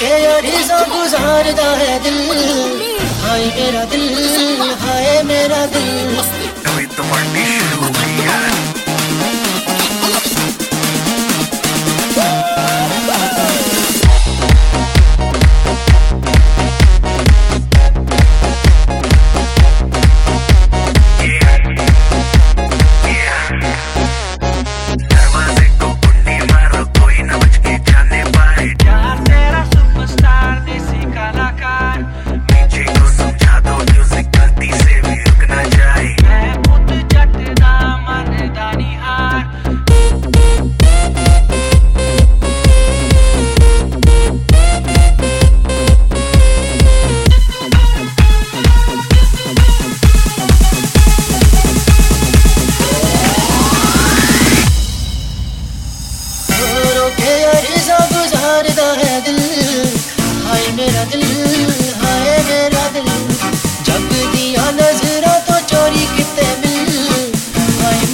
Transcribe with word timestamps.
के 0.00 0.10
अरीजा 0.26 0.78
तो 0.80 0.92
गुजारदा 0.92 1.70
है 1.78 1.94
दिल। 2.02 2.18
हाय 3.22 3.44
मेरा 3.56 3.84
दिल 3.84 4.04
हाय 4.82 5.22
मेरा 5.22 5.64
दिल। 5.74 6.16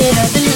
हाय 0.07 0.12
मेरा 0.12 0.29
दिल 0.35 0.56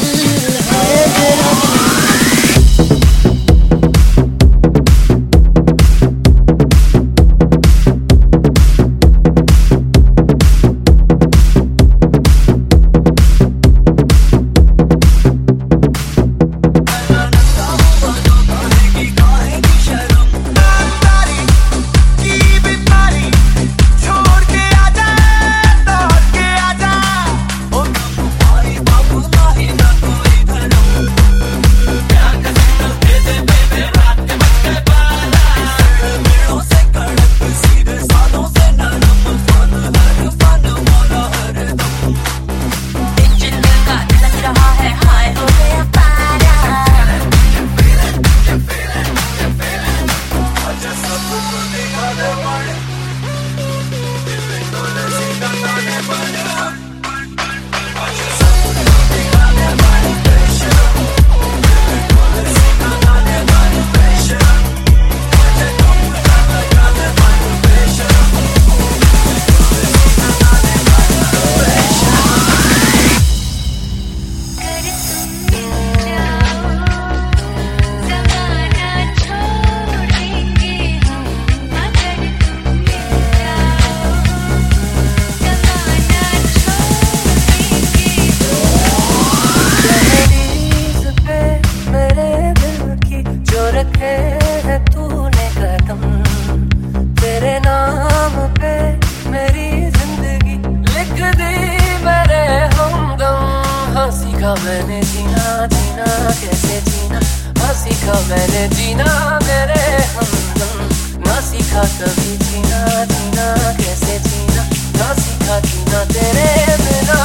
सीखा 104.50 104.64
मैंने 104.66 105.00
जीना 105.02 105.66
जीना, 105.70 106.06
कैसे 106.40 106.80
जीना? 106.83 107.18
हाँ 107.58 107.74
सीखा 107.74 108.14
मैंने 108.28 108.66
जीना, 108.74 109.06
मेरे 109.46 109.83
हमदम 110.14 111.22
ना 111.27 111.40
सीखा 111.40 111.83
कभी 112.00 112.36
जीना 112.36 113.05
जीना, 113.12 113.46
कैसे 113.78 114.18
जीना? 114.27 114.62
ना 114.98 115.12
सीखा 115.20 115.61
जीना 115.61 116.05
तेरे 116.11 116.48
बिना 116.83 117.18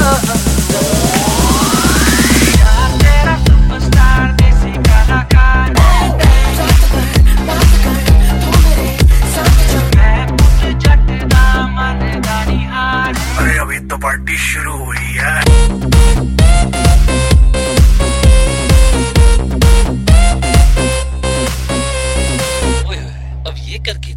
अरे 13.37 13.57
अभी 13.57 13.79
तो 13.89 13.97
पार्टी 13.97 14.37
शुरू 14.37 14.77
हुई 14.85 15.13
है। 15.17 16.34
Walker, 23.85 23.99
que 23.99 24.14